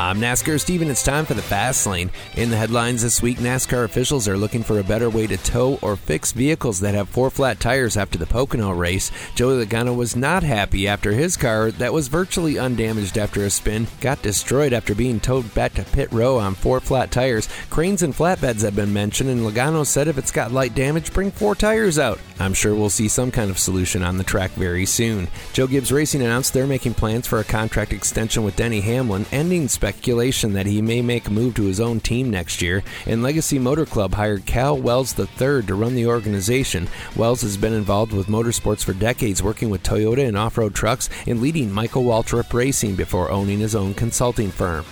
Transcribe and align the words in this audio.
I'm 0.00 0.20
NASCAR 0.20 0.60
Steven. 0.60 0.90
It's 0.90 1.02
time 1.02 1.26
for 1.26 1.34
the 1.34 1.42
Fast 1.42 1.84
Lane. 1.84 2.12
In 2.36 2.50
the 2.50 2.56
headlines 2.56 3.02
this 3.02 3.20
week, 3.20 3.38
NASCAR 3.38 3.82
officials 3.82 4.28
are 4.28 4.36
looking 4.36 4.62
for 4.62 4.78
a 4.78 4.84
better 4.84 5.10
way 5.10 5.26
to 5.26 5.36
tow 5.38 5.76
or 5.82 5.96
fix 5.96 6.30
vehicles 6.30 6.78
that 6.78 6.94
have 6.94 7.08
four 7.08 7.30
flat 7.30 7.58
tires 7.58 7.96
after 7.96 8.16
the 8.16 8.24
Pocono 8.24 8.70
race. 8.70 9.10
Joey 9.34 9.66
Logano 9.66 9.96
was 9.96 10.14
not 10.14 10.44
happy 10.44 10.86
after 10.86 11.10
his 11.10 11.36
car, 11.36 11.72
that 11.72 11.92
was 11.92 12.06
virtually 12.06 12.60
undamaged 12.60 13.18
after 13.18 13.44
a 13.44 13.50
spin, 13.50 13.88
got 14.00 14.22
destroyed 14.22 14.72
after 14.72 14.94
being 14.94 15.18
towed 15.18 15.52
back 15.52 15.74
to 15.74 15.82
pit 15.82 16.12
row 16.12 16.38
on 16.38 16.54
four 16.54 16.78
flat 16.78 17.10
tires. 17.10 17.48
Cranes 17.68 18.04
and 18.04 18.14
flatbeds 18.14 18.62
have 18.62 18.76
been 18.76 18.92
mentioned, 18.92 19.30
and 19.30 19.40
Logano 19.40 19.84
said 19.84 20.06
if 20.06 20.16
it's 20.16 20.30
got 20.30 20.52
light 20.52 20.76
damage, 20.76 21.12
bring 21.12 21.32
four 21.32 21.56
tires 21.56 21.98
out. 21.98 22.20
I'm 22.38 22.54
sure 22.54 22.72
we'll 22.72 22.88
see 22.88 23.08
some 23.08 23.32
kind 23.32 23.50
of 23.50 23.58
solution 23.58 24.04
on 24.04 24.16
the 24.16 24.22
track 24.22 24.52
very 24.52 24.86
soon. 24.86 25.26
Joe 25.52 25.66
Gibbs 25.66 25.90
Racing 25.90 26.22
announced 26.22 26.52
they're 26.54 26.68
making 26.68 26.94
plans 26.94 27.26
for 27.26 27.40
a 27.40 27.44
contract 27.44 27.92
extension 27.92 28.44
with 28.44 28.54
Denny 28.54 28.80
Hamlin, 28.80 29.26
ending 29.32 29.66
speculation 29.88 30.52
that 30.52 30.66
he 30.66 30.82
may 30.82 31.00
make 31.00 31.26
a 31.28 31.30
move 31.30 31.54
to 31.54 31.64
his 31.64 31.80
own 31.80 31.98
team 31.98 32.30
next 32.30 32.60
year, 32.60 32.84
and 33.06 33.22
Legacy 33.22 33.58
Motor 33.58 33.86
Club 33.86 34.12
hired 34.12 34.44
Cal 34.44 34.76
Wells 34.76 35.18
III 35.18 35.62
to 35.62 35.74
run 35.74 35.94
the 35.94 36.06
organization. 36.06 36.88
Wells 37.16 37.40
has 37.40 37.56
been 37.56 37.72
involved 37.72 38.12
with 38.12 38.26
motorsports 38.26 38.84
for 38.84 38.92
decades, 38.92 39.42
working 39.42 39.70
with 39.70 39.82
Toyota 39.82 40.28
and 40.28 40.36
off 40.36 40.58
road 40.58 40.74
trucks 40.74 41.08
and 41.26 41.40
leading 41.40 41.72
Michael 41.72 42.04
Waltrip 42.04 42.52
Racing 42.52 42.96
before 42.96 43.30
owning 43.30 43.60
his 43.60 43.74
own 43.74 43.94
consulting 43.94 44.50
firm. 44.50 44.84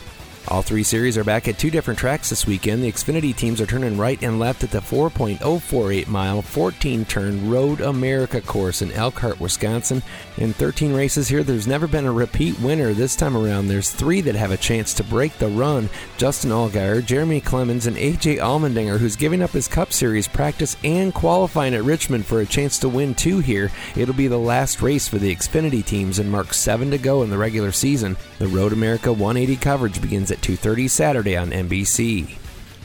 All 0.49 0.63
three 0.63 0.85
series 0.85 1.19
are 1.19 1.25
back 1.25 1.49
at 1.49 1.59
two 1.59 1.73
different 1.73 1.99
tracks 1.99 2.31
this 2.31 2.47
weekend. 2.47 2.85
The 2.85 2.93
Xfinity 2.93 3.35
teams 3.35 3.61
are 3.61 3.67
turning 3.67 3.99
right 3.99 4.23
and 4.23 4.39
left 4.39 4.63
at 4.63 4.71
the 4.71 4.79
4.048 4.79 6.07
mile, 6.07 6.41
14 6.41 7.05
turn 7.05 7.51
Road 7.51 7.81
America 7.81 8.41
course 8.41 8.81
in 8.81 8.93
Elkhart, 8.93 9.41
Wisconsin. 9.41 10.05
In 10.37 10.53
13 10.53 10.95
races 10.95 11.27
here, 11.27 11.43
there's 11.43 11.67
never 11.67 11.89
been 11.89 12.07
a 12.07 12.13
repeat 12.13 12.61
winner. 12.61 12.93
This 12.93 13.17
time 13.17 13.37
around, 13.37 13.67
there's 13.67 13.91
three 13.91 14.21
that 14.21 14.37
have 14.37 14.53
a 14.53 14.57
chance 14.57 14.95
to 14.95 15.05
break 15.05 15.37
the 15.39 15.49
run 15.49 15.91
Justin 16.17 16.53
Allgaier, 16.53 17.05
Jeremy 17.05 17.41
Clements, 17.41 17.87
and 17.87 17.97
AJ 17.97 18.39
Allmendinger, 18.39 18.99
who's 18.99 19.17
giving 19.17 19.43
up 19.43 19.51
his 19.51 19.67
Cup 19.67 19.93
Series 19.93 20.29
practice 20.29 20.77
and 20.85 21.13
qualifying 21.13 21.75
at 21.75 21.83
Richmond 21.83 22.25
for 22.25 22.41
a 22.41 22.47
chance 22.47 22.79
to 22.79 22.89
win 22.89 23.17
two 23.17 23.41
here. 23.41 23.73
It'll 23.97 24.15
be 24.15 24.29
the 24.29 24.39
last 24.39 24.81
race 24.81 25.09
for 25.09 25.19
the 25.19 25.35
Xfinity 25.35 25.85
teams 25.85 26.21
and 26.21 26.31
marks 26.31 26.57
seven 26.57 26.93
to 26.93 26.99
go 26.99 27.25
in 27.25 27.31
the 27.31 27.39
regular 27.39 27.73
season. 27.73 28.17
The 28.39 28.47
Road 28.47 28.73
America 28.73 29.13
180 29.13 29.57
coverage 29.57 30.01
begins 30.01 30.31
at 30.31 30.36
2:30 30.43 30.89
Saturday 30.89 31.37
on 31.37 31.53
NBC. 31.53 32.39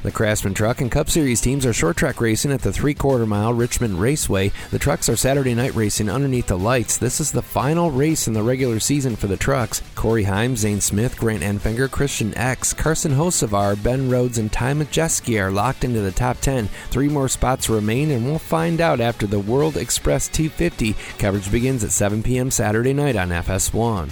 The 0.03 0.11
Craftsman 0.11 0.55
Truck 0.55 0.81
and 0.81 0.91
Cup 0.91 1.11
Series 1.11 1.41
teams 1.41 1.63
are 1.63 1.73
short 1.73 1.95
track 1.95 2.19
racing 2.19 2.51
at 2.51 2.63
the 2.63 2.73
three 2.73 2.95
quarter 2.95 3.27
mile 3.27 3.53
Richmond 3.53 3.99
Raceway. 4.01 4.51
The 4.71 4.79
trucks 4.79 5.07
are 5.09 5.15
Saturday 5.15 5.53
night 5.53 5.75
racing 5.75 6.09
underneath 6.09 6.47
the 6.47 6.57
lights. 6.57 6.97
This 6.97 7.19
is 7.19 7.31
the 7.31 7.43
final 7.43 7.91
race 7.91 8.27
in 8.27 8.33
the 8.33 8.41
regular 8.41 8.79
season 8.79 9.15
for 9.15 9.27
the 9.27 9.37
trucks. 9.37 9.83
Corey 9.93 10.23
Heim, 10.23 10.55
Zane 10.55 10.81
Smith, 10.81 11.19
Grant 11.19 11.43
Enfinger, 11.43 11.89
Christian 11.89 12.31
Eckes, 12.31 12.75
Carson 12.75 13.11
Hocevar, 13.11 13.81
Ben 13.83 14.09
Rhodes, 14.09 14.39
and 14.39 14.51
Ty 14.51 14.73
Majeski 14.73 15.39
are 15.39 15.51
locked 15.51 15.83
into 15.83 16.01
the 16.01 16.11
top 16.11 16.37
10. 16.37 16.67
Three 16.89 17.07
more 17.07 17.29
spots 17.29 17.69
remain, 17.69 18.09
and 18.09 18.25
we'll 18.25 18.39
find 18.39 18.81
out 18.81 18.99
after 18.99 19.27
the 19.27 19.39
World 19.39 19.77
Express 19.77 20.27
250. 20.29 20.95
Coverage 21.19 21.51
begins 21.51 21.83
at 21.83 21.91
7 21.91 22.23
p.m. 22.23 22.49
Saturday 22.49 22.93
night 22.93 23.15
on 23.15 23.29
FS1. 23.29 24.09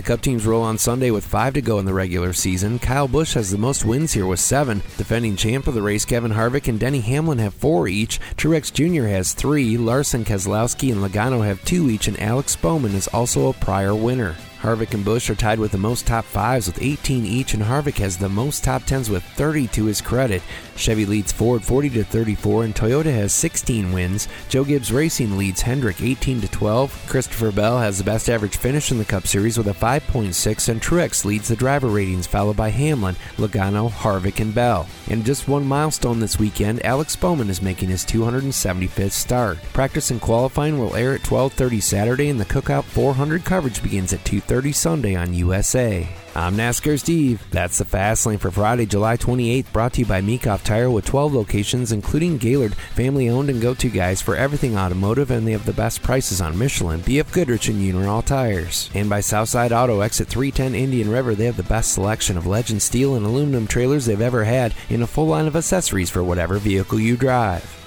The 0.00 0.06
Cup 0.06 0.22
teams 0.22 0.46
roll 0.46 0.62
on 0.62 0.78
Sunday 0.78 1.10
with 1.10 1.26
five 1.26 1.52
to 1.52 1.60
go 1.60 1.78
in 1.78 1.84
the 1.84 1.92
regular 1.92 2.32
season. 2.32 2.78
Kyle 2.78 3.06
Busch 3.06 3.34
has 3.34 3.50
the 3.50 3.58
most 3.58 3.84
wins 3.84 4.14
here 4.14 4.24
with 4.24 4.40
seven. 4.40 4.78
Defending 4.96 5.36
champ 5.36 5.66
of 5.66 5.74
the 5.74 5.82
race, 5.82 6.06
Kevin 6.06 6.32
Harvick 6.32 6.68
and 6.68 6.80
Denny 6.80 7.00
Hamlin 7.00 7.36
have 7.36 7.52
four 7.52 7.86
each. 7.86 8.18
Truex 8.38 8.72
Jr. 8.72 9.08
has 9.08 9.34
three. 9.34 9.76
Larson, 9.76 10.24
Keselowski, 10.24 10.90
and 10.90 11.02
Logano 11.02 11.44
have 11.44 11.62
two 11.66 11.90
each, 11.90 12.08
and 12.08 12.18
Alex 12.18 12.56
Bowman 12.56 12.94
is 12.94 13.08
also 13.08 13.50
a 13.50 13.52
prior 13.52 13.94
winner. 13.94 14.36
Harvick 14.60 14.92
and 14.92 15.02
Busch 15.02 15.30
are 15.30 15.34
tied 15.34 15.58
with 15.58 15.72
the 15.72 15.78
most 15.78 16.06
top 16.06 16.26
fives 16.26 16.66
with 16.66 16.82
18 16.82 17.24
each, 17.24 17.54
and 17.54 17.62
Harvick 17.62 17.96
has 17.96 18.18
the 18.18 18.28
most 18.28 18.62
top 18.62 18.84
tens 18.84 19.08
with 19.08 19.24
30 19.24 19.68
to 19.68 19.86
his 19.86 20.02
credit. 20.02 20.42
Chevy 20.76 21.06
leads 21.06 21.32
Ford 21.32 21.64
40 21.64 21.88
to 21.90 22.04
34, 22.04 22.64
and 22.64 22.74
Toyota 22.74 23.12
has 23.12 23.32
16 23.32 23.90
wins. 23.90 24.28
Joe 24.50 24.64
Gibbs 24.64 24.92
Racing 24.92 25.38
leads 25.38 25.62
Hendrick 25.62 26.02
18 26.02 26.42
to 26.42 26.48
12. 26.48 27.06
Christopher 27.08 27.52
Bell 27.52 27.78
has 27.78 27.96
the 27.96 28.04
best 28.04 28.28
average 28.28 28.58
finish 28.58 28.92
in 28.92 28.98
the 28.98 29.04
Cup 29.06 29.26
Series 29.26 29.56
with 29.56 29.66
a 29.66 29.72
5.6, 29.72 30.68
and 30.68 30.82
Truex 30.82 31.24
leads 31.24 31.48
the 31.48 31.56
driver 31.56 31.88
ratings, 31.88 32.26
followed 32.26 32.56
by 32.56 32.68
Hamlin, 32.68 33.16
Logano, 33.38 33.90
Harvick, 33.90 34.40
and 34.40 34.54
Bell. 34.54 34.86
And 35.08 35.24
just 35.24 35.48
one 35.48 35.66
milestone 35.66 36.20
this 36.20 36.38
weekend, 36.38 36.84
Alex 36.84 37.16
Bowman 37.16 37.48
is 37.48 37.62
making 37.62 37.88
his 37.88 38.04
275th 38.04 39.12
start. 39.12 39.62
Practice 39.72 40.10
and 40.10 40.20
qualifying 40.20 40.78
will 40.78 40.96
air 40.96 41.14
at 41.14 41.22
12:30 41.22 41.80
Saturday, 41.80 42.28
and 42.28 42.38
the 42.38 42.44
Cookout 42.44 42.84
400 42.84 43.42
coverage 43.44 43.82
begins 43.82 44.12
at 44.12 44.22
2. 44.26 44.49
30 44.50 44.72
Sunday 44.72 45.14
on 45.14 45.32
USA. 45.32 46.08
I'm 46.34 46.56
NASCAR 46.56 46.98
Steve. 46.98 47.40
That's 47.52 47.78
the 47.78 47.84
Fast 47.84 48.26
Lane 48.26 48.38
for 48.38 48.50
Friday, 48.50 48.84
July 48.84 49.16
28th, 49.16 49.72
brought 49.72 49.92
to 49.92 50.00
you 50.00 50.06
by 50.06 50.20
Meekhof 50.20 50.64
Tire 50.64 50.90
with 50.90 51.04
12 51.04 51.32
locations, 51.32 51.92
including 51.92 52.36
Gaylord, 52.36 52.74
family 52.74 53.28
owned 53.28 53.48
and 53.48 53.62
go 53.62 53.74
to 53.74 53.88
guys 53.88 54.20
for 54.20 54.34
everything 54.34 54.76
automotive, 54.76 55.30
and 55.30 55.46
they 55.46 55.52
have 55.52 55.66
the 55.66 55.72
best 55.72 56.02
prices 56.02 56.40
on 56.40 56.58
Michelin, 56.58 56.98
BF 57.02 57.32
Goodrich, 57.32 57.68
and 57.68 57.80
Uniroyal 57.80 58.24
tires. 58.24 58.90
And 58.92 59.08
by 59.08 59.20
Southside 59.20 59.70
Auto, 59.70 60.00
exit 60.00 60.26
310 60.26 60.74
Indian 60.74 61.12
River, 61.12 61.36
they 61.36 61.44
have 61.44 61.56
the 61.56 61.62
best 61.62 61.92
selection 61.92 62.36
of 62.36 62.44
legend 62.44 62.82
steel 62.82 63.14
and 63.14 63.24
aluminum 63.24 63.68
trailers 63.68 64.04
they've 64.04 64.20
ever 64.20 64.42
had, 64.42 64.74
in 64.88 65.02
a 65.02 65.06
full 65.06 65.28
line 65.28 65.46
of 65.46 65.54
accessories 65.54 66.10
for 66.10 66.24
whatever 66.24 66.58
vehicle 66.58 66.98
you 66.98 67.16
drive. 67.16 67.79